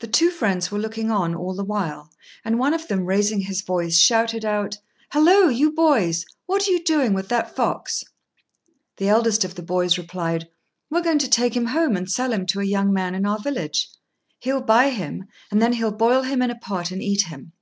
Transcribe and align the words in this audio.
The 0.00 0.08
two 0.08 0.30
friends 0.32 0.72
were 0.72 0.80
looking 0.80 1.12
on 1.12 1.32
all 1.32 1.54
the 1.54 1.62
while, 1.62 2.10
and 2.44 2.58
one 2.58 2.74
of 2.74 2.88
them, 2.88 3.04
raising 3.04 3.42
his 3.42 3.60
voice, 3.62 3.96
shouted 3.96 4.44
out, 4.44 4.78
"Hallo! 5.10 5.46
you 5.46 5.70
boys! 5.70 6.26
what 6.46 6.66
are 6.66 6.70
you 6.72 6.82
doing 6.82 7.12
with 7.12 7.28
that 7.28 7.54
fox?" 7.54 8.02
The 8.96 9.08
eldest 9.08 9.44
of 9.44 9.54
the 9.54 9.62
boys 9.62 9.96
replied, 9.96 10.48
"We're 10.90 11.02
going 11.04 11.20
to 11.20 11.30
take 11.30 11.54
him 11.54 11.66
home 11.66 11.96
and 11.96 12.10
sell 12.10 12.32
him 12.32 12.46
to 12.46 12.58
a 12.58 12.64
young 12.64 12.92
man 12.92 13.14
in 13.14 13.24
our 13.26 13.38
village. 13.38 13.88
He'll 14.40 14.60
buy 14.60 14.90
him, 14.90 15.26
and 15.52 15.62
then 15.62 15.74
he'll 15.74 15.92
boil 15.92 16.22
him 16.22 16.42
in 16.42 16.50
a 16.50 16.58
pot 16.58 16.90
and 16.90 17.00
eat 17.00 17.22
him." 17.28 17.52